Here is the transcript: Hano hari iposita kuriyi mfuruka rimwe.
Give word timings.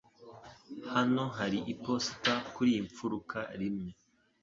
Hano 0.93 1.23
hari 1.37 1.59
iposita 1.73 2.33
kuriyi 2.53 2.81
mfuruka 2.87 3.37
rimwe. 3.59 3.91